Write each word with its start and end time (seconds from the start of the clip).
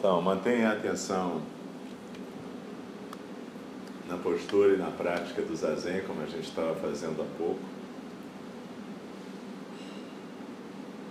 Então, 0.00 0.22
mantenha 0.22 0.70
a 0.70 0.72
atenção 0.72 1.42
na 4.08 4.16
postura 4.16 4.72
e 4.72 4.78
na 4.78 4.90
prática 4.90 5.42
do 5.42 5.54
zazen, 5.54 6.00
como 6.06 6.22
a 6.22 6.24
gente 6.24 6.48
estava 6.48 6.74
fazendo 6.76 7.20
há 7.20 7.26
pouco. 7.36 7.60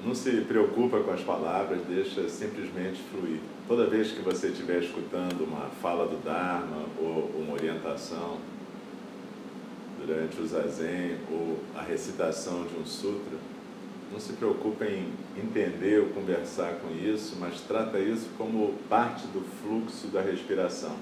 Não 0.03 0.15
se 0.15 0.31
preocupa 0.41 1.01
com 1.01 1.11
as 1.11 1.21
palavras, 1.21 1.81
deixa 1.87 2.27
simplesmente 2.29 2.99
fluir. 3.11 3.41
Toda 3.67 3.85
vez 3.85 4.11
que 4.11 4.23
você 4.23 4.47
estiver 4.47 4.81
escutando 4.81 5.43
uma 5.43 5.67
fala 5.83 6.07
do 6.07 6.17
Dharma 6.23 6.87
ou 6.99 7.29
uma 7.37 7.53
orientação 7.53 8.39
durante 10.03 10.41
o 10.41 10.47
zazen 10.47 11.19
ou 11.31 11.59
a 11.75 11.83
recitação 11.83 12.63
de 12.63 12.75
um 12.75 12.85
sutra, 12.87 13.37
não 14.11 14.19
se 14.19 14.33
preocupe 14.33 14.85
em 14.85 15.13
entender 15.37 15.99
ou 15.99 16.09
conversar 16.09 16.75
com 16.81 16.91
isso, 16.95 17.37
mas 17.39 17.61
trata 17.61 17.99
isso 17.99 18.27
como 18.37 18.73
parte 18.89 19.27
do 19.27 19.41
fluxo 19.61 20.07
da 20.07 20.21
respiração. 20.21 20.95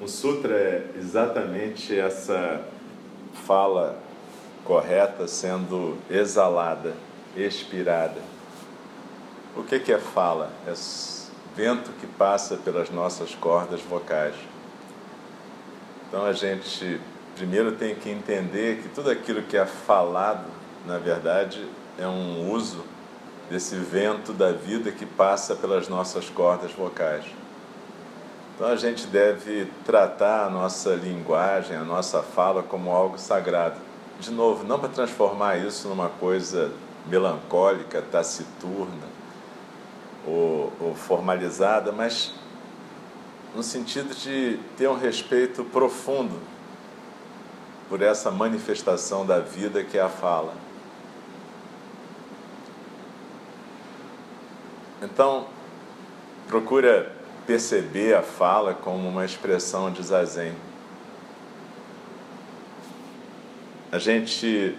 O 0.00 0.08
sutra 0.08 0.54
é 0.54 0.90
exatamente 0.98 1.96
essa 1.96 2.64
fala 3.46 3.98
correta 4.64 5.28
sendo 5.28 5.98
exalada, 6.10 6.94
expirada. 7.36 8.20
O 9.56 9.62
que, 9.62 9.92
é 9.92 9.98
fala? 9.98 10.50
É 10.66 10.72
vento 11.54 11.90
que 12.00 12.06
passa 12.06 12.56
pelas 12.56 12.88
nossas 12.90 13.34
cordas 13.34 13.80
vocais. 13.82 14.34
Então 16.08 16.24
a 16.24 16.32
gente 16.32 17.00
primeiro 17.40 17.72
tem 17.72 17.94
que 17.94 18.10
entender 18.10 18.82
que 18.82 18.88
tudo 18.90 19.10
aquilo 19.10 19.40
que 19.40 19.56
é 19.56 19.64
falado, 19.64 20.44
na 20.84 20.98
verdade, 20.98 21.66
é 21.98 22.06
um 22.06 22.52
uso 22.52 22.84
desse 23.48 23.76
vento 23.76 24.34
da 24.34 24.52
vida 24.52 24.92
que 24.92 25.06
passa 25.06 25.54
pelas 25.54 25.88
nossas 25.88 26.28
cordas 26.28 26.70
vocais. 26.72 27.24
Então 28.54 28.68
a 28.68 28.76
gente 28.76 29.06
deve 29.06 29.66
tratar 29.86 30.44
a 30.44 30.50
nossa 30.50 30.90
linguagem, 30.90 31.78
a 31.78 31.82
nossa 31.82 32.22
fala 32.22 32.62
como 32.62 32.90
algo 32.90 33.18
sagrado. 33.18 33.76
De 34.20 34.30
novo, 34.30 34.62
não 34.62 34.78
para 34.78 34.90
transformar 34.90 35.56
isso 35.56 35.88
numa 35.88 36.10
coisa 36.10 36.70
melancólica, 37.06 38.02
taciturna 38.02 39.08
ou, 40.26 40.70
ou 40.78 40.94
formalizada, 40.94 41.90
mas 41.90 42.34
no 43.56 43.62
sentido 43.62 44.14
de 44.14 44.58
ter 44.76 44.90
um 44.90 44.98
respeito 44.98 45.64
profundo 45.64 46.38
por 47.90 48.00
essa 48.02 48.30
manifestação 48.30 49.26
da 49.26 49.40
vida 49.40 49.82
que 49.82 49.98
é 49.98 50.00
a 50.00 50.08
fala. 50.08 50.54
Então, 55.02 55.48
procura 56.46 57.10
perceber 57.48 58.14
a 58.14 58.22
fala 58.22 58.74
como 58.74 59.08
uma 59.08 59.24
expressão 59.24 59.90
de 59.90 60.04
zazen. 60.04 60.54
A 63.90 63.98
gente, 63.98 64.78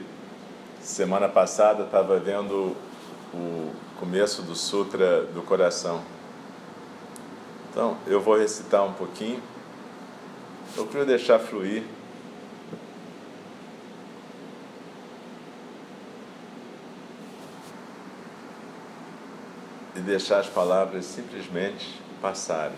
semana 0.81 1.27
passada, 1.27 1.83
estava 1.83 2.17
vendo 2.17 2.77
o 3.33 3.73
começo 3.99 4.41
do 4.41 4.55
Sutra 4.55 5.23
do 5.23 5.41
Coração. 5.41 6.01
Então, 7.69 7.97
eu 8.07 8.21
vou 8.21 8.37
recitar 8.37 8.85
um 8.85 8.93
pouquinho. 8.93 9.43
Procura 10.73 11.03
deixar 11.03 11.39
fluir. 11.39 11.83
E 19.95 19.99
deixar 19.99 20.39
as 20.39 20.47
palavras 20.47 21.05
simplesmente 21.05 21.99
passarem. 22.21 22.77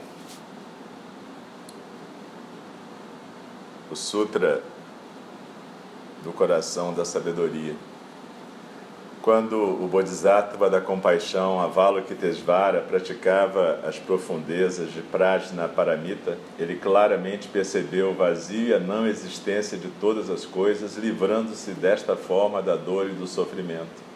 O 3.92 3.96
Sutra 3.96 4.64
do 6.24 6.32
Coração 6.32 6.94
da 6.94 7.04
Sabedoria. 7.04 7.76
Quando 9.22 9.56
o 9.56 9.88
Bodhisattva 9.88 10.70
da 10.70 10.82
Compaixão, 10.82 11.62
Avalokitesvara, 11.62 12.82
praticava 12.82 13.80
as 13.86 13.98
profundezas 13.98 14.92
de 14.92 15.02
Prajna 15.02 15.68
Paramita, 15.70 16.38
ele 16.60 16.76
claramente 16.76 17.48
percebeu 17.48 18.12
o 18.12 18.14
vazio 18.14 18.68
e 18.68 18.74
a 18.74 18.80
não 18.80 19.08
existência 19.08 19.78
de 19.78 19.88
todas 20.02 20.30
as 20.30 20.44
coisas, 20.44 20.98
livrando-se 20.98 21.72
desta 21.72 22.18
forma 22.18 22.62
da 22.62 22.76
dor 22.76 23.10
e 23.10 23.14
do 23.14 23.26
sofrimento. 23.26 24.13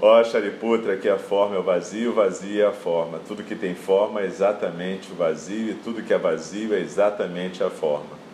Ó 0.00 0.22
Shariputra, 0.22 0.96
que 0.96 1.08
a 1.08 1.18
forma 1.18 1.56
é 1.56 1.58
o 1.58 1.62
vazio, 1.62 2.10
o 2.10 2.14
vazio 2.14 2.62
é 2.62 2.66
a 2.66 2.72
forma. 2.72 3.20
Tudo 3.26 3.44
que 3.44 3.54
tem 3.54 3.74
forma 3.74 4.20
é 4.20 4.26
exatamente 4.26 5.12
o 5.12 5.14
vazio 5.14 5.70
e 5.70 5.74
tudo 5.74 6.02
que 6.02 6.12
é 6.12 6.18
vazio 6.18 6.74
é 6.74 6.80
exatamente 6.80 7.62
a 7.62 7.70
forma. 7.70 8.24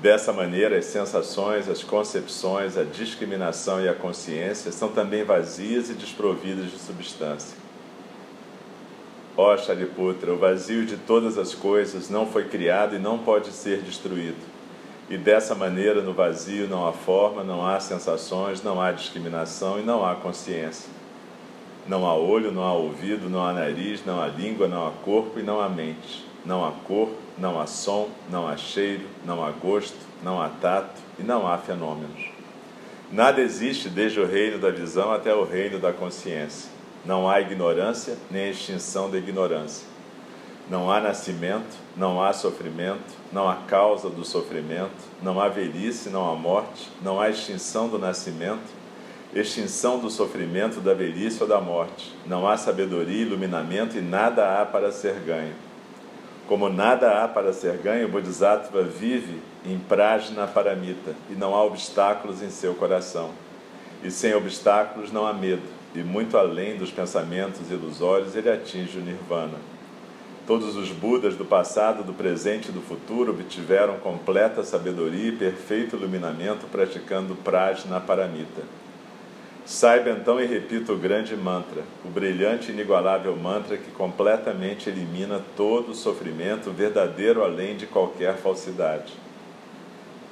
Dessa 0.00 0.32
maneira, 0.32 0.78
as 0.78 0.86
sensações, 0.86 1.68
as 1.68 1.82
concepções, 1.84 2.76
a 2.76 2.84
discriminação 2.84 3.80
e 3.80 3.88
a 3.88 3.94
consciência 3.94 4.72
são 4.72 4.88
também 4.88 5.24
vazias 5.24 5.90
e 5.90 5.94
desprovidas 5.94 6.70
de 6.70 6.78
substância. 6.78 7.56
Ó 9.36 9.56
Shariputra, 9.56 10.32
o 10.32 10.38
vazio 10.38 10.84
de 10.84 10.96
todas 10.96 11.38
as 11.38 11.54
coisas 11.54 12.10
não 12.10 12.26
foi 12.26 12.44
criado 12.44 12.94
e 12.94 12.98
não 12.98 13.18
pode 13.18 13.50
ser 13.50 13.80
destruído. 13.80 14.51
E 15.12 15.18
dessa 15.18 15.54
maneira, 15.54 16.00
no 16.00 16.14
vazio 16.14 16.66
não 16.66 16.88
há 16.88 16.92
forma, 16.94 17.44
não 17.44 17.66
há 17.66 17.78
sensações, 17.78 18.62
não 18.62 18.80
há 18.80 18.92
discriminação 18.92 19.78
e 19.78 19.82
não 19.82 20.02
há 20.02 20.14
consciência. 20.14 20.88
Não 21.86 22.06
há 22.06 22.14
olho, 22.14 22.50
não 22.50 22.62
há 22.62 22.72
ouvido, 22.72 23.28
não 23.28 23.44
há 23.44 23.52
nariz, 23.52 24.02
não 24.06 24.22
há 24.22 24.28
língua, 24.28 24.66
não 24.66 24.88
há 24.88 24.90
corpo 24.90 25.38
e 25.38 25.42
não 25.42 25.60
há 25.60 25.68
mente. 25.68 26.24
Não 26.46 26.64
há 26.64 26.70
cor, 26.88 27.10
não 27.36 27.60
há 27.60 27.66
som, 27.66 28.08
não 28.30 28.48
há 28.48 28.56
cheiro, 28.56 29.06
não 29.26 29.44
há 29.44 29.50
gosto, 29.50 29.98
não 30.22 30.40
há 30.40 30.48
tato 30.48 30.98
e 31.18 31.22
não 31.22 31.46
há 31.46 31.58
fenômenos. 31.58 32.30
Nada 33.12 33.42
existe 33.42 33.90
desde 33.90 34.18
o 34.18 34.26
reino 34.26 34.58
da 34.58 34.70
visão 34.70 35.12
até 35.12 35.34
o 35.34 35.44
reino 35.44 35.78
da 35.78 35.92
consciência. 35.92 36.70
Não 37.04 37.28
há 37.28 37.38
ignorância 37.38 38.16
nem 38.30 38.48
extinção 38.48 39.10
da 39.10 39.18
ignorância. 39.18 39.91
Não 40.72 40.90
há 40.90 41.02
nascimento, 41.02 41.76
não 41.94 42.22
há 42.22 42.32
sofrimento, 42.32 43.14
não 43.30 43.46
há 43.46 43.56
causa 43.56 44.08
do 44.08 44.24
sofrimento, 44.24 45.04
não 45.20 45.38
há 45.38 45.46
velhice, 45.46 46.08
não 46.08 46.32
há 46.32 46.34
morte, 46.34 46.90
não 47.02 47.20
há 47.20 47.28
extinção 47.28 47.90
do 47.90 47.98
nascimento, 47.98 48.72
extinção 49.34 49.98
do 49.98 50.08
sofrimento, 50.08 50.80
da 50.80 50.94
velhice 50.94 51.42
ou 51.42 51.46
da 51.46 51.60
morte. 51.60 52.16
Não 52.24 52.48
há 52.48 52.56
sabedoria, 52.56 53.20
iluminamento 53.20 53.98
e 53.98 54.00
nada 54.00 54.62
há 54.62 54.64
para 54.64 54.90
ser 54.90 55.16
ganho. 55.16 55.52
Como 56.48 56.70
nada 56.70 57.22
há 57.22 57.28
para 57.28 57.52
ser 57.52 57.76
ganho, 57.76 58.08
o 58.08 58.10
Bodhisattva 58.10 58.82
vive 58.82 59.42
em 59.66 59.78
prajna 59.78 60.46
paramita 60.46 61.14
e 61.28 61.34
não 61.34 61.54
há 61.54 61.62
obstáculos 61.62 62.40
em 62.40 62.48
seu 62.48 62.72
coração. 62.74 63.32
E 64.02 64.10
sem 64.10 64.34
obstáculos 64.34 65.12
não 65.12 65.26
há 65.26 65.34
medo, 65.34 65.68
e 65.94 65.98
muito 65.98 66.38
além 66.38 66.78
dos 66.78 66.90
pensamentos 66.90 67.70
ilusórios 67.70 68.34
ele 68.34 68.48
atinge 68.48 68.96
o 68.96 69.02
nirvana. 69.02 69.71
Todos 70.44 70.74
os 70.76 70.88
Budas 70.88 71.36
do 71.36 71.44
passado, 71.44 72.02
do 72.02 72.12
presente 72.12 72.68
e 72.68 72.72
do 72.72 72.80
futuro 72.80 73.30
obtiveram 73.30 74.00
completa 74.00 74.64
sabedoria 74.64 75.28
e 75.28 75.36
perfeito 75.36 75.94
iluminamento 75.94 76.66
praticando 76.66 77.36
Prajna 77.36 78.00
Paramita. 78.00 78.62
Saiba 79.64 80.10
então 80.10 80.40
e 80.40 80.44
repita 80.44 80.92
o 80.92 80.98
grande 80.98 81.36
mantra, 81.36 81.84
o 82.04 82.08
brilhante 82.08 82.70
e 82.70 82.74
inigualável 82.74 83.36
mantra 83.36 83.76
que 83.76 83.92
completamente 83.92 84.88
elimina 84.88 85.40
todo 85.56 85.92
o 85.92 85.94
sofrimento 85.94 86.72
verdadeiro 86.72 87.44
além 87.44 87.76
de 87.76 87.86
qualquer 87.86 88.36
falsidade. 88.38 89.12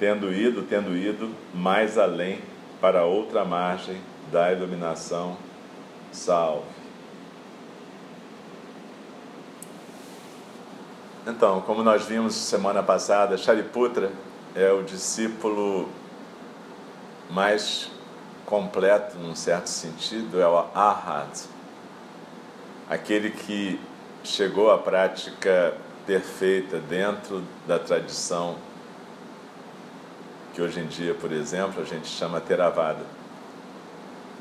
Tendo 0.00 0.34
ido, 0.34 0.62
tendo 0.62 0.96
ido 0.96 1.30
mais 1.54 1.96
além 1.96 2.40
para 2.80 3.04
outra 3.04 3.44
margem 3.44 3.98
da 4.32 4.52
iluminação, 4.52 5.36
salve. 6.10 6.79
Então, 11.26 11.60
como 11.60 11.82
nós 11.82 12.04
vimos 12.04 12.34
semana 12.34 12.82
passada, 12.82 13.36
Shariputra 13.36 14.10
é 14.54 14.72
o 14.72 14.82
discípulo 14.82 15.88
mais 17.28 17.90
completo, 18.46 19.18
num 19.18 19.34
certo 19.34 19.68
sentido, 19.68 20.40
é 20.40 20.48
o 20.48 20.58
Arhat, 20.74 21.44
aquele 22.88 23.30
que 23.30 23.78
chegou 24.24 24.70
à 24.70 24.78
prática 24.78 25.74
perfeita 26.06 26.78
dentro 26.78 27.42
da 27.66 27.78
tradição 27.78 28.56
que 30.54 30.60
hoje 30.60 30.80
em 30.80 30.86
dia, 30.86 31.14
por 31.14 31.30
exemplo, 31.30 31.80
a 31.80 31.84
gente 31.84 32.08
chama 32.08 32.40
Theravada. 32.40 33.04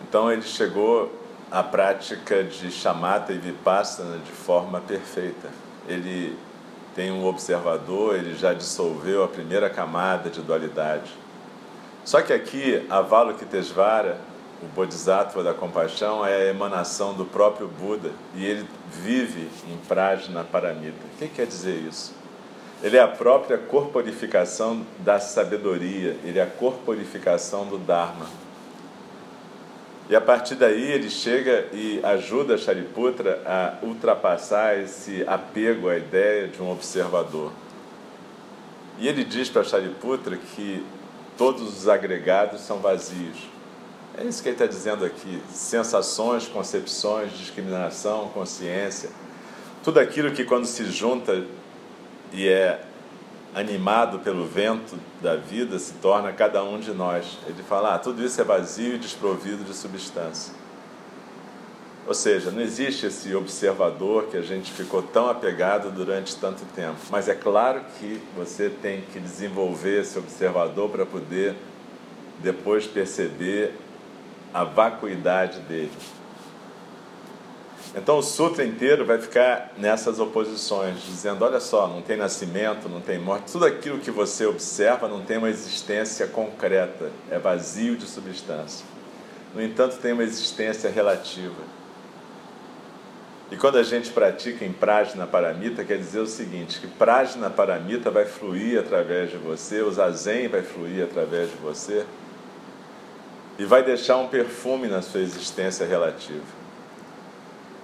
Então 0.08 0.32
ele 0.32 0.42
chegou 0.42 1.14
à 1.52 1.62
prática 1.62 2.44
de 2.44 2.72
chamata 2.72 3.32
e 3.32 3.38
vipassana 3.38 4.18
de 4.18 4.32
forma 4.32 4.82
perfeita. 4.82 5.50
Ele 5.88 6.36
tem 7.00 7.14
um 7.14 7.26
observador, 7.26 8.18
ele 8.18 8.36
já 8.36 8.54
dissolveu 8.54 9.24
a 9.24 9.28
primeira 9.30 9.70
camada 9.70 10.30
de 10.30 10.42
dualidade. 10.42 11.10
Só 12.04 12.22
que 12.22 12.34
aqui, 12.34 12.86
Avalokitesvara, 12.90 14.20
o 14.62 14.66
Bodhisattva 14.66 15.42
da 15.42 15.54
compaixão 15.54 16.26
é 16.26 16.36
a 16.36 16.46
emanação 16.48 17.14
do 17.14 17.24
próprio 17.24 17.70
Buda 17.70 18.12
e 18.36 18.46
ele 18.46 18.68
vive 18.92 19.48
em 19.72 19.78
Prajna 19.88 20.44
Paramita. 20.44 20.98
O 21.06 21.18
que 21.18 21.30
quer 21.30 21.46
dizer 21.46 21.78
isso? 21.88 22.14
Ele 22.84 22.98
é 22.98 23.02
a 23.02 23.08
própria 23.08 23.58
corporificação 23.58 24.86
da 24.98 25.22
sabedoria, 25.22 26.18
ele 26.26 26.38
é 26.38 26.44
a 26.44 26.48
corporificação 26.48 27.66
do 27.66 27.78
Dharma. 27.78 28.26
E 30.10 30.16
a 30.16 30.22
partir 30.22 30.56
daí 30.56 30.92
ele 30.92 31.08
chega 31.08 31.68
e 31.72 32.00
ajuda 32.04 32.58
Shariputra 32.58 33.40
a 33.46 33.86
ultrapassar 33.86 34.80
esse 34.80 35.24
apego 35.28 35.88
à 35.88 35.98
ideia 35.98 36.48
de 36.48 36.60
um 36.60 36.72
observador. 36.72 37.52
E 38.98 39.08
ele 39.08 39.24
diz 39.24 39.50
para 39.50 39.64
Shariputra 39.64 40.36
que 40.36 40.84
todos 41.38 41.62
os 41.62 41.88
agregados 41.88 42.62
são 42.62 42.80
vazios. 42.80 43.38
É 44.18 44.24
isso 44.24 44.42
que 44.42 44.50
ele 44.50 44.56
está 44.56 44.66
dizendo 44.66 45.06
aqui: 45.06 45.42
sensações, 45.54 46.48
concepções, 46.48 47.32
discriminação, 47.38 48.30
consciência, 48.30 49.12
tudo 49.84 50.00
aquilo 50.00 50.32
que 50.32 50.44
quando 50.44 50.66
se 50.66 50.86
junta 50.86 51.46
e 52.34 52.48
é 52.48 52.82
animado 53.54 54.20
pelo 54.20 54.46
vento 54.46 54.98
da 55.22 55.36
vida, 55.36 55.78
se 55.80 55.94
torna 55.94 56.32
cada 56.32 56.64
um 56.64 56.80
de 56.80 56.92
nós. 56.92 57.38
Ele 57.48 57.64
fala: 57.64 57.96
ah, 57.96 58.00
tudo 58.00 58.24
isso 58.24 58.40
é 58.40 58.44
vazio 58.44 58.96
e 58.96 58.98
desprovido 58.98 59.64
de 59.64 59.74
substância. 59.74 60.54
Ou 62.08 62.14
seja, 62.16 62.50
não 62.50 62.62
existe 62.62 63.06
esse 63.06 63.36
observador 63.36 64.28
que 64.32 64.38
a 64.38 64.42
gente 64.42 64.72
ficou 64.72 65.04
tão 65.04 65.30
apegado 65.30 65.92
durante 65.92 66.36
tanto 66.38 66.66
tempo. 66.76 66.98
Mas 67.12 67.30
é 67.30 67.36
claro 67.36 67.82
que 68.00 68.20
você 68.36 68.68
tem 68.68 69.02
que 69.14 69.20
desenvolver 69.20 70.02
esse 70.02 70.18
observador 70.18 70.90
para 70.90 71.06
poder 71.06 71.56
depois 72.42 72.88
perceber 72.88 73.76
a 74.52 74.64
vacuidade 74.64 75.60
dele. 75.60 75.92
Então 77.96 78.20
o 78.20 78.22
sutra 78.22 78.64
inteiro 78.64 79.04
vai 79.04 79.18
ficar 79.18 79.74
nessas 79.78 80.20
oposições, 80.20 81.02
dizendo: 81.02 81.44
olha 81.44 81.60
só, 81.60 81.88
não 81.88 82.02
tem 82.02 82.18
nascimento, 82.18 82.88
não 82.88 83.02
tem 83.02 83.18
morte, 83.18 83.52
tudo 83.52 83.66
aquilo 83.66 84.00
que 84.00 84.12
você 84.12 84.46
observa 84.46 85.08
não 85.08 85.22
tem 85.22 85.38
uma 85.38 85.50
existência 85.50 86.28
concreta, 86.28 87.12
é 87.32 87.40
vazio 87.40 87.96
de 87.96 88.06
substância. 88.06 88.86
No 89.56 89.64
entanto, 89.64 89.98
tem 89.98 90.14
uma 90.14 90.24
existência 90.24 90.90
relativa. 90.90 91.80
E 93.52 93.58
quando 93.58 93.80
a 93.80 93.84
gente 93.84 94.12
pratica 94.12 94.64
em 94.64 94.72
Prajna 94.72 95.26
Paramita, 95.26 95.84
quer 95.84 95.98
dizer 95.98 96.20
o 96.20 96.28
seguinte: 96.28 96.80
que 96.80 96.88
Prajna 96.88 97.50
Paramita 97.50 98.12
vai 98.12 98.26
fluir 98.26 98.80
através 98.80 99.32
de 99.32 99.38
você, 99.38 99.82
o 99.82 99.92
Zazen 99.92 100.48
vai 100.48 100.62
fluir 100.62 101.04
através 101.04 101.50
de 101.50 101.58
você, 101.58 102.06
e 103.58 103.66
vai 103.66 103.84
deixar 103.84 104.18
um 104.18 104.28
perfume 104.28 104.88
na 104.88 105.02
sua 105.02 105.22
existência 105.22 105.88
relativa. 105.88 106.59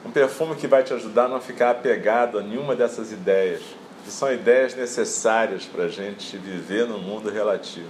Um 0.05 0.11
perfume 0.11 0.55
que 0.55 0.67
vai 0.67 0.83
te 0.83 0.93
ajudar 0.93 1.25
a 1.25 1.27
não 1.27 1.41
ficar 1.41 1.71
apegado 1.71 2.37
a 2.37 2.43
nenhuma 2.43 2.75
dessas 2.75 3.11
ideias, 3.11 3.63
que 4.03 4.11
são 4.11 4.31
ideias 4.31 4.75
necessárias 4.75 5.65
para 5.65 5.85
a 5.85 5.87
gente 5.87 6.37
viver 6.37 6.85
no 6.85 6.99
mundo 6.99 7.31
relativo. 7.31 7.89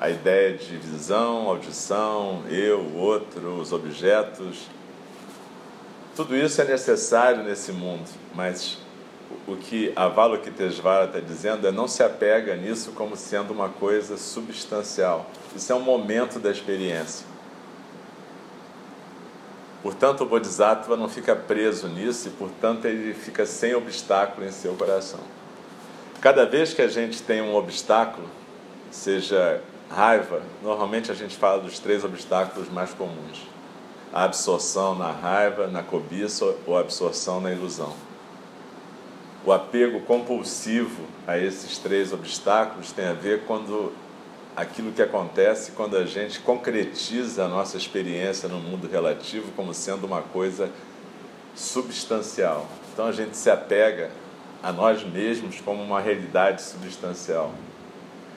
A 0.00 0.08
ideia 0.08 0.56
de 0.56 0.78
visão, 0.78 1.46
audição, 1.46 2.42
eu, 2.48 2.96
outro, 2.96 3.60
os 3.60 3.70
objetos. 3.70 4.66
Tudo 6.16 6.34
isso 6.34 6.58
é 6.62 6.64
necessário 6.64 7.44
nesse 7.44 7.70
mundo, 7.70 8.08
mas 8.34 8.78
o 9.46 9.56
que 9.56 9.92
Avalokitesvara 9.94 11.04
está 11.04 11.20
dizendo 11.20 11.66
é 11.66 11.70
não 11.70 11.86
se 11.86 12.02
apega 12.02 12.56
nisso 12.56 12.92
como 12.92 13.14
sendo 13.14 13.52
uma 13.52 13.68
coisa 13.68 14.16
substancial. 14.16 15.26
Isso 15.54 15.70
é 15.70 15.74
um 15.74 15.82
momento 15.82 16.38
da 16.38 16.50
experiência. 16.50 17.29
Portanto, 19.82 20.22
o 20.22 20.26
Bodhisattva 20.26 20.96
não 20.96 21.08
fica 21.08 21.34
preso 21.34 21.88
nisso 21.88 22.28
e, 22.28 22.30
portanto, 22.30 22.84
ele 22.84 23.14
fica 23.14 23.46
sem 23.46 23.74
obstáculo 23.74 24.46
em 24.46 24.50
seu 24.50 24.74
coração. 24.74 25.20
Cada 26.20 26.44
vez 26.44 26.74
que 26.74 26.82
a 26.82 26.88
gente 26.88 27.22
tem 27.22 27.40
um 27.40 27.54
obstáculo, 27.54 28.28
seja 28.90 29.62
raiva, 29.88 30.42
normalmente 30.62 31.10
a 31.10 31.14
gente 31.14 31.36
fala 31.36 31.62
dos 31.62 31.78
três 31.78 32.04
obstáculos 32.04 32.68
mais 32.68 32.92
comuns: 32.92 33.46
a 34.12 34.24
absorção 34.24 34.94
na 34.94 35.10
raiva, 35.10 35.66
na 35.66 35.82
cobiça 35.82 36.54
ou 36.66 36.76
a 36.76 36.80
absorção 36.80 37.40
na 37.40 37.50
ilusão. 37.50 37.94
O 39.46 39.52
apego 39.52 40.00
compulsivo 40.00 41.02
a 41.26 41.38
esses 41.38 41.78
três 41.78 42.12
obstáculos 42.12 42.92
tem 42.92 43.06
a 43.06 43.14
ver 43.14 43.44
quando 43.46 43.90
aquilo 44.56 44.92
que 44.92 45.02
acontece 45.02 45.72
quando 45.72 45.96
a 45.96 46.04
gente 46.04 46.40
concretiza 46.40 47.44
a 47.44 47.48
nossa 47.48 47.76
experiência 47.76 48.48
no 48.48 48.58
mundo 48.58 48.88
relativo 48.88 49.52
como 49.52 49.72
sendo 49.72 50.06
uma 50.06 50.22
coisa 50.22 50.70
substancial. 51.54 52.66
Então 52.92 53.06
a 53.06 53.12
gente 53.12 53.36
se 53.36 53.50
apega 53.50 54.10
a 54.62 54.72
nós 54.72 55.02
mesmos 55.04 55.60
como 55.60 55.82
uma 55.82 56.00
realidade 56.00 56.62
substancial. 56.62 57.52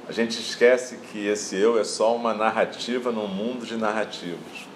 A 0.08 0.12
gente 0.12 0.40
esquece 0.40 0.98
que 1.12 1.28
esse 1.28 1.56
eu 1.56 1.80
é 1.80 1.84
só 1.84 2.16
uma 2.16 2.34
narrativa 2.34 3.12
num 3.12 3.28
mundo 3.28 3.66
de 3.66 3.78
narrativas. 3.78 4.68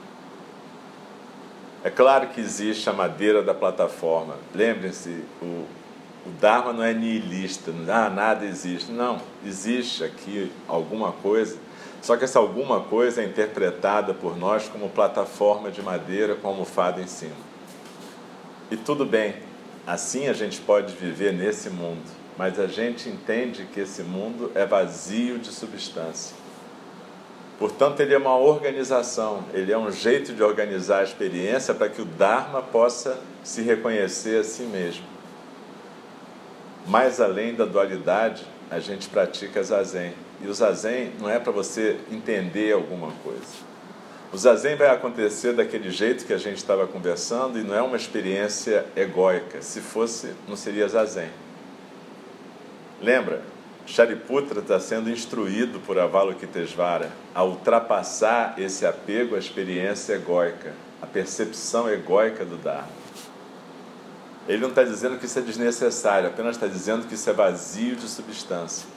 É 1.83 1.89
claro 1.89 2.29
que 2.29 2.41
existe 2.41 2.89
a 2.89 2.93
madeira 2.93 3.43
da 3.43 3.53
plataforma. 3.53 4.35
Lembrem-se, 4.53 5.23
o, 5.41 5.65
o 6.27 6.31
Dharma 6.41 6.73
não 6.73 6.83
é 6.83 6.93
nihilista, 6.93 7.71
ah, 7.87 8.09
nada 8.09 8.45
existe. 8.45 8.91
Não, 8.91 9.21
existe 9.45 10.03
aqui 10.03 10.51
alguma 10.67 11.13
coisa, 11.13 11.57
só 12.01 12.17
que 12.17 12.25
essa 12.25 12.37
alguma 12.37 12.81
coisa 12.81 13.21
é 13.21 13.25
interpretada 13.25 14.13
por 14.13 14.37
nós 14.37 14.67
como 14.67 14.89
plataforma 14.89 15.71
de 15.71 15.81
madeira 15.81 16.35
com 16.35 16.49
almofada 16.49 17.01
em 17.01 17.07
cima. 17.07 17.35
E 18.69 18.75
tudo 18.75 19.05
bem, 19.05 19.35
assim 19.85 20.27
a 20.27 20.33
gente 20.33 20.59
pode 20.59 20.93
viver 20.95 21.31
nesse 21.31 21.69
mundo, 21.69 22.03
mas 22.37 22.59
a 22.59 22.67
gente 22.67 23.07
entende 23.07 23.65
que 23.73 23.79
esse 23.79 24.03
mundo 24.03 24.51
é 24.53 24.65
vazio 24.65 25.39
de 25.39 25.47
substância. 25.47 26.35
Portanto, 27.57 28.01
ele 28.01 28.13
é 28.13 28.17
uma 28.17 28.37
organização, 28.37 29.45
ele 29.51 29.71
é 29.71 29.77
um 29.77 29.91
jeito 29.91 30.33
de 30.33 30.43
organizar 30.43 30.99
a 30.99 31.03
experiência 31.03 31.73
para 31.73 31.89
que 31.89 32.01
o 32.01 32.05
Dharma 32.05 32.61
possa 32.61 33.17
se 33.43 33.61
reconhecer 33.61 34.41
a 34.41 34.43
si 34.43 34.63
mesmo 34.63 35.16
mais 36.87 37.19
além 37.19 37.53
da 37.53 37.65
dualidade, 37.65 38.45
a 38.71 38.79
gente 38.79 39.09
pratica 39.09 39.61
zazen. 39.61 40.13
E 40.41 40.47
o 40.47 40.53
zazen 40.53 41.11
não 41.19 41.29
é 41.29 41.39
para 41.39 41.51
você 41.51 41.97
entender 42.11 42.73
alguma 42.73 43.11
coisa. 43.23 43.67
O 44.31 44.37
zazen 44.37 44.75
vai 44.75 44.89
acontecer 44.89 45.53
daquele 45.53 45.89
jeito 45.89 46.25
que 46.25 46.33
a 46.33 46.37
gente 46.37 46.57
estava 46.57 46.85
conversando 46.85 47.57
e 47.57 47.63
não 47.63 47.75
é 47.75 47.81
uma 47.81 47.95
experiência 47.95 48.85
egóica. 48.95 49.61
Se 49.61 49.79
fosse, 49.79 50.33
não 50.47 50.55
seria 50.55 50.87
zazen. 50.87 51.29
Lembra? 53.01 53.41
Shariputra 53.85 54.59
está 54.59 54.79
sendo 54.81 55.09
instruído 55.09 55.79
por 55.79 55.97
Avalokitesvara 55.97 57.09
a 57.33 57.43
ultrapassar 57.43 58.55
esse 58.57 58.85
apego 58.85 59.35
à 59.35 59.39
experiência 59.39 60.15
egóica, 60.15 60.73
a 61.01 61.07
percepção 61.07 61.89
egóica 61.89 62.43
do 62.43 62.57
Dharma. 62.57 63.06
Ele 64.47 64.61
não 64.61 64.69
está 64.69 64.83
dizendo 64.83 65.17
que 65.17 65.25
isso 65.25 65.37
é 65.37 65.41
desnecessário, 65.41 66.29
apenas 66.29 66.55
está 66.55 66.67
dizendo 66.67 67.05
que 67.05 67.15
isso 67.15 67.29
é 67.29 67.33
vazio 67.33 67.95
de 67.95 68.07
substância. 68.07 68.87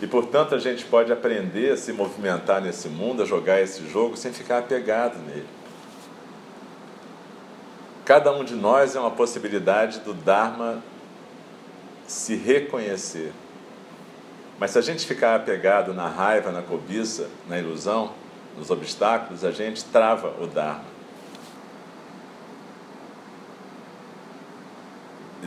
E 0.00 0.06
portanto 0.06 0.54
a 0.54 0.58
gente 0.58 0.84
pode 0.84 1.12
aprender 1.12 1.72
a 1.72 1.76
se 1.76 1.92
movimentar 1.92 2.60
nesse 2.60 2.88
mundo, 2.88 3.22
a 3.22 3.26
jogar 3.26 3.60
esse 3.60 3.88
jogo 3.88 4.16
sem 4.16 4.32
ficar 4.32 4.58
apegado 4.58 5.18
nele. 5.18 5.46
Cada 8.04 8.32
um 8.32 8.42
de 8.42 8.54
nós 8.54 8.96
é 8.96 9.00
uma 9.00 9.10
possibilidade 9.10 10.00
do 10.00 10.14
Dharma 10.14 10.82
se 12.06 12.34
reconhecer. 12.34 13.32
Mas 14.58 14.72
se 14.72 14.78
a 14.78 14.82
gente 14.82 15.06
ficar 15.06 15.36
apegado 15.36 15.92
na 15.92 16.08
raiva, 16.08 16.50
na 16.50 16.62
cobiça, 16.62 17.28
na 17.48 17.58
ilusão, 17.58 18.12
nos 18.56 18.70
obstáculos, 18.70 19.44
a 19.44 19.50
gente 19.52 19.84
trava 19.84 20.34
o 20.42 20.46
Dharma. 20.46 20.97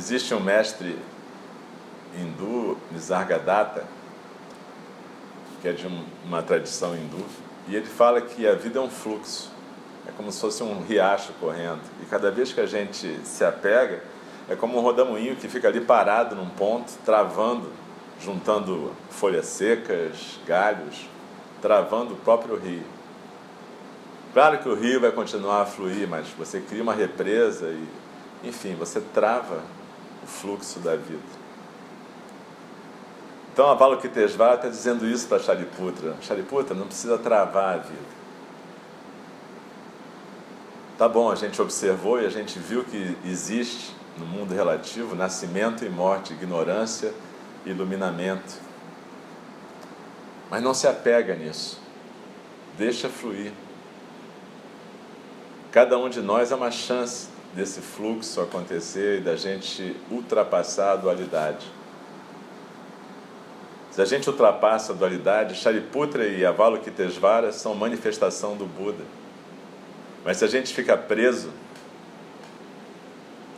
Existe 0.02 0.34
um 0.34 0.40
mestre 0.40 0.98
hindu, 2.18 2.76
Nisargadatta, 2.92 3.84
que 5.62 5.68
é 5.68 5.74
de 5.74 5.88
uma 6.26 6.42
tradição 6.42 6.96
hindu, 6.96 7.24
e 7.68 7.76
ele 7.76 7.86
fala 7.86 8.20
que 8.20 8.48
a 8.48 8.56
vida 8.56 8.80
é 8.80 8.82
um 8.82 8.90
fluxo, 8.90 9.52
é 10.08 10.12
como 10.18 10.32
se 10.32 10.42
fosse 10.42 10.64
um 10.64 10.82
riacho 10.82 11.34
correndo. 11.40 11.82
E 12.02 12.06
cada 12.08 12.32
vez 12.32 12.52
que 12.52 12.60
a 12.60 12.66
gente 12.66 13.20
se 13.24 13.46
apega, 13.46 14.02
é 14.50 14.56
como 14.56 14.80
um 14.80 14.82
rodamuinho 14.82 15.36
que 15.36 15.48
fica 15.48 15.68
ali 15.68 15.80
parado 15.80 16.36
num 16.36 16.50
ponto, 16.50 16.92
travando, 17.06 17.70
juntando 18.20 18.94
folhas 19.12 19.46
secas, 19.46 20.40
galhos, 20.48 21.08
travando 21.62 22.16
o 22.16 22.18
próprio 22.18 22.56
rio. 22.56 22.86
Claro 24.34 24.58
que 24.58 24.68
o 24.68 24.74
rio 24.74 25.00
vai 25.00 25.12
continuar 25.12 25.62
a 25.62 25.66
fluir, 25.68 26.08
mas 26.08 26.26
você 26.30 26.60
cria 26.60 26.82
uma 26.82 26.96
represa 26.96 27.68
e, 27.68 28.48
enfim, 28.48 28.74
você 28.74 29.00
trava 29.00 29.62
o 30.24 30.28
fluxo 30.28 30.80
da 30.80 30.96
vida. 30.96 31.42
Então 33.54 33.70
Avalokitesvara 33.70 34.56
está 34.56 34.70
dizendo 34.70 35.06
isso 35.06 35.28
para 35.28 35.40
Shariputra. 35.40 36.16
Shariputra 36.22 36.74
não 36.74 36.88
precisa 36.88 37.18
travar 37.18 37.76
a 37.76 37.78
vida. 37.78 38.22
Tá 40.98 41.10
bom, 41.10 41.32
a 41.32 41.36
gente 41.36 41.62
observou 41.62 42.22
e 42.22 42.26
a 42.26 42.30
gente 42.30 42.60
viu 42.60 42.84
que 42.84 43.18
existe 43.26 43.94
no 44.18 44.26
mundo 44.26 44.54
relativo 44.54 45.16
nascimento 45.16 45.84
e 45.84 45.90
morte, 45.90 46.34
ignorância 46.34 47.14
e 47.66 47.72
iluminamento. 47.72 48.54
Mas 50.50 50.62
não 50.62 50.74
se 50.74 50.88
apega 50.88 51.36
nisso. 51.36 51.82
Deixa 52.78 53.10
fluir. 53.10 53.52
Cada 55.72 55.98
um 55.98 56.10
de 56.10 56.22
nós 56.22 56.52
é 56.52 56.56
uma 56.56 56.72
chance 56.72 57.28
desse 57.54 57.82
fluxo 57.82 58.42
acontecer 58.42 59.20
e 59.20 59.22
da 59.22 59.36
gente 59.36 59.96
ultrapassar 60.10 60.94
a 60.94 60.96
dualidade. 60.96 61.66
Se 63.92 64.02
a 64.02 64.06
gente 64.06 64.30
ultrapassa 64.30 64.94
a 64.94 64.96
dualidade, 64.96 65.56
Shariputra 65.56 66.26
e 66.26 66.46
Avalokitesvara 66.46 67.52
são 67.52 67.76
manifestação 67.76 68.56
do 68.56 68.66
Buda. 68.66 69.04
Mas 70.24 70.38
se 70.38 70.46
a 70.46 70.48
gente 70.48 70.74
fica 70.74 70.96
preso 70.96 71.52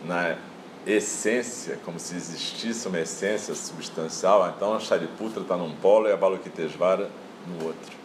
na 0.03 0.37
essência, 0.87 1.79
como 1.85 1.99
se 1.99 2.15
existisse 2.15 2.87
uma 2.87 2.99
essência 2.99 3.53
substancial, 3.53 4.51
então 4.55 4.73
a 4.73 4.79
Shariputra 4.79 5.43
está 5.43 5.55
num 5.55 5.75
polo 5.75 6.07
e 6.07 6.11
a 6.11 6.15
Avalokitesvara 6.15 7.09
no 7.47 7.65
outro. 7.67 8.02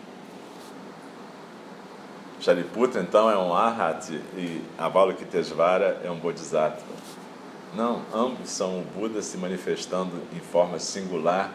Shariputra, 2.40 3.00
então, 3.00 3.28
é 3.28 3.37
um 3.37 3.52
Arhat 3.52 4.12
e 4.37 4.62
Avalokitesvara 4.78 6.00
é 6.04 6.11
um 6.11 6.18
Bodhisattva. 6.18 6.87
Não, 7.75 8.02
ambos 8.14 8.49
são 8.50 8.80
o 8.80 8.85
Buda 8.85 9.21
se 9.21 9.37
manifestando 9.37 10.12
em 10.35 10.40
forma 10.40 10.78
singular 10.78 11.52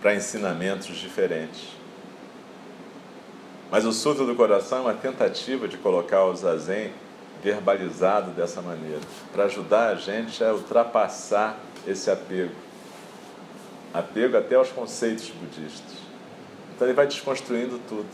para 0.00 0.14
ensinamentos 0.14 0.96
diferentes. 0.96 1.68
Mas 3.70 3.84
o 3.84 3.92
Sutra 3.92 4.24
do 4.24 4.34
Coração 4.34 4.78
é 4.78 4.80
uma 4.82 4.94
tentativa 4.94 5.68
de 5.68 5.76
colocar 5.76 6.24
o 6.24 6.34
Zazen 6.34 6.92
verbalizado 7.42 8.30
dessa 8.32 8.60
maneira, 8.60 9.00
para 9.32 9.44
ajudar 9.44 9.90
a 9.90 9.94
gente 9.94 10.42
a 10.42 10.52
ultrapassar 10.52 11.56
esse 11.86 12.10
apego. 12.10 12.54
Apego 13.92 14.36
até 14.36 14.54
aos 14.54 14.70
conceitos 14.70 15.30
budistas. 15.30 15.98
Então 16.74 16.86
ele 16.86 16.94
vai 16.94 17.06
desconstruindo 17.06 17.78
tudo. 17.88 18.08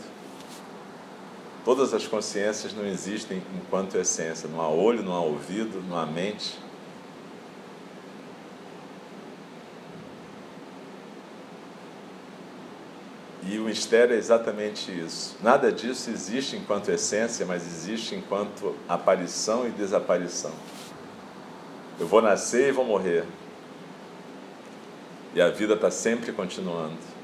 Todas 1.65 1.93
as 1.95 2.07
consciências 2.07 2.73
não 2.73 2.85
existem 2.85 3.41
enquanto 3.55 3.97
essência. 3.97 4.47
Não 4.47 4.61
há 4.61 4.69
olho, 4.69 5.01
não 5.03 5.13
há 5.13 5.19
ouvido, 5.19 5.83
não 5.89 5.97
há 5.97 6.05
mente, 6.05 6.59
E 13.47 13.59
o 13.59 13.65
mistério 13.65 14.15
é 14.15 14.17
exatamente 14.17 14.91
isso. 14.91 15.37
Nada 15.41 15.71
disso 15.71 16.09
existe 16.09 16.55
enquanto 16.55 16.89
essência, 16.89 17.45
mas 17.45 17.63
existe 17.63 18.15
enquanto 18.15 18.75
aparição 18.89 19.67
e 19.67 19.69
desaparição. 19.69 20.51
Eu 21.99 22.07
vou 22.07 22.23
nascer 22.23 22.69
e 22.69 22.71
vou 22.71 22.83
morrer. 22.83 23.23
E 25.35 25.41
a 25.41 25.49
vida 25.49 25.75
está 25.75 25.91
sempre 25.91 26.31
continuando. 26.31 27.14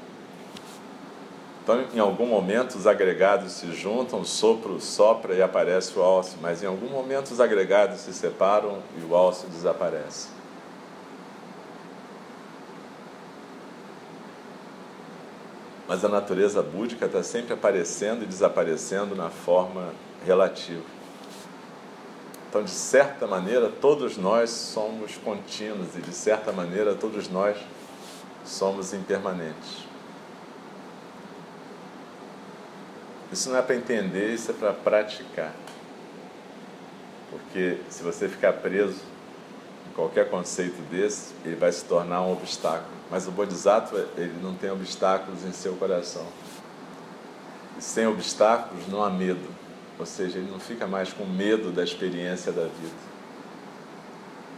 Então, 1.62 1.84
em 1.94 1.98
algum 1.98 2.26
momento, 2.26 2.74
os 2.74 2.86
agregados 2.86 3.52
se 3.52 3.72
juntam, 3.72 4.20
o 4.20 4.24
sopro 4.24 4.80
sopra 4.80 5.34
e 5.34 5.42
aparece 5.42 5.96
o 5.96 6.02
alce, 6.02 6.36
mas 6.40 6.62
em 6.62 6.66
algum 6.66 6.88
momento 6.88 7.30
os 7.30 7.40
agregados 7.40 8.00
se 8.00 8.12
separam 8.12 8.78
e 8.98 9.04
o 9.04 9.14
alce 9.14 9.46
desaparece. 9.46 10.42
mas 15.92 16.02
a 16.06 16.08
natureza 16.08 16.62
búdica 16.62 17.04
está 17.04 17.22
sempre 17.22 17.52
aparecendo 17.52 18.22
e 18.22 18.26
desaparecendo 18.26 19.14
na 19.14 19.28
forma 19.28 19.92
relativa. 20.24 20.82
Então, 22.48 22.64
de 22.64 22.70
certa 22.70 23.26
maneira, 23.26 23.68
todos 23.68 24.16
nós 24.16 24.48
somos 24.48 25.18
contínuos 25.18 25.94
e, 25.94 26.00
de 26.00 26.14
certa 26.14 26.50
maneira, 26.50 26.94
todos 26.94 27.28
nós 27.28 27.58
somos 28.42 28.94
impermanentes. 28.94 29.91
Isso 33.32 33.48
não 33.48 33.58
é 33.58 33.62
para 33.62 33.74
entender, 33.74 34.34
isso 34.34 34.50
é 34.50 34.54
para 34.54 34.72
praticar. 34.72 35.52
Porque 37.30 37.78
se 37.88 38.02
você 38.02 38.28
ficar 38.28 38.52
preso 38.52 39.00
qualquer 39.94 40.28
conceito 40.28 40.80
desse, 40.90 41.32
ele 41.44 41.56
vai 41.56 41.72
se 41.72 41.84
tornar 41.84 42.22
um 42.22 42.32
obstáculo. 42.32 42.92
Mas 43.10 43.26
o 43.26 43.30
Bodhisattva, 43.30 44.06
ele 44.16 44.34
não 44.42 44.54
tem 44.54 44.70
obstáculos 44.70 45.44
em 45.44 45.52
seu 45.52 45.74
coração. 45.74 46.26
E 47.78 47.82
sem 47.82 48.06
obstáculos 48.06 48.86
não 48.88 49.02
há 49.02 49.10
medo. 49.10 49.48
Ou 49.98 50.06
seja, 50.06 50.38
ele 50.38 50.50
não 50.50 50.60
fica 50.60 50.86
mais 50.86 51.12
com 51.12 51.24
medo 51.24 51.70
da 51.70 51.84
experiência 51.84 52.52
da 52.52 52.62
vida. 52.62 53.12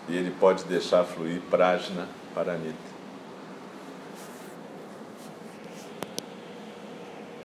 E 0.08 0.16
ele 0.16 0.34
pode 0.38 0.64
deixar 0.64 1.04
fluir 1.04 1.40
prajna 1.50 2.06
paramita. 2.34 2.93